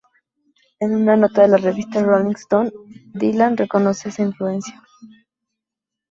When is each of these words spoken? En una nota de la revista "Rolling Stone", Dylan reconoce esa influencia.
En 0.79 0.95
una 0.95 1.15
nota 1.15 1.43
de 1.43 1.47
la 1.49 1.57
revista 1.57 2.01
"Rolling 2.01 2.33
Stone", 2.35 2.71
Dylan 3.13 3.55
reconoce 3.55 4.09
esa 4.09 4.23
influencia. 4.23 4.81